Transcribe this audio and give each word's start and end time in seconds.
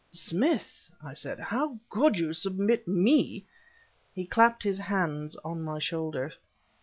"Smith!" 0.09 0.89
I 1.03 1.13
said 1.13 1.37
"how 1.39 1.77
could 1.91 2.17
you 2.17 2.33
submit 2.33 2.87
me..." 2.87 3.45
He 4.15 4.25
clapped 4.25 4.63
his 4.63 4.79
hands 4.79 5.35
on 5.45 5.61
my 5.61 5.77
shoulders. 5.77 6.39